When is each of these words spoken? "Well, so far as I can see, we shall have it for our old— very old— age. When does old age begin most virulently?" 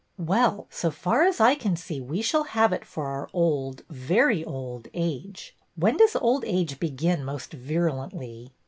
"Well, 0.17 0.65
so 0.71 0.89
far 0.89 1.21
as 1.25 1.39
I 1.39 1.53
can 1.53 1.75
see, 1.75 2.01
we 2.01 2.23
shall 2.23 2.43
have 2.45 2.73
it 2.73 2.85
for 2.85 3.05
our 3.05 3.29
old— 3.33 3.83
very 4.07 4.43
old— 4.43 4.87
age. 4.95 5.55
When 5.75 5.95
does 5.97 6.15
old 6.15 6.43
age 6.43 6.79
begin 6.79 7.23
most 7.23 7.53
virulently?" 7.53 8.51